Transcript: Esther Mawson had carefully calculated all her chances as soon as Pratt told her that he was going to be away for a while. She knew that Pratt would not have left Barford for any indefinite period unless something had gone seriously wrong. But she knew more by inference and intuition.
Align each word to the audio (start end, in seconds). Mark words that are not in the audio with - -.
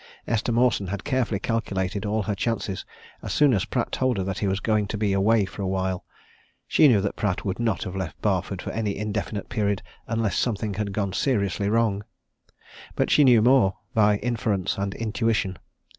Esther 0.27 0.51
Mawson 0.51 0.87
had 0.87 1.03
carefully 1.03 1.39
calculated 1.39 2.07
all 2.07 2.23
her 2.23 2.33
chances 2.33 2.85
as 3.21 3.31
soon 3.31 3.53
as 3.53 3.65
Pratt 3.65 3.91
told 3.91 4.17
her 4.17 4.23
that 4.23 4.39
he 4.39 4.47
was 4.47 4.59
going 4.59 4.87
to 4.87 4.97
be 4.97 5.13
away 5.13 5.45
for 5.45 5.61
a 5.61 5.67
while. 5.67 6.03
She 6.67 6.87
knew 6.87 7.01
that 7.01 7.15
Pratt 7.15 7.45
would 7.45 7.59
not 7.59 7.83
have 7.83 7.95
left 7.95 8.19
Barford 8.19 8.63
for 8.63 8.71
any 8.71 8.97
indefinite 8.97 9.47
period 9.47 9.83
unless 10.07 10.35
something 10.35 10.73
had 10.73 10.91
gone 10.91 11.13
seriously 11.13 11.69
wrong. 11.69 12.03
But 12.95 13.11
she 13.11 13.23
knew 13.23 13.43
more 13.43 13.75
by 13.93 14.17
inference 14.17 14.75
and 14.75 14.95
intuition. 14.95 15.59